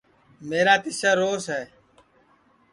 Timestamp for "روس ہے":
1.19-1.63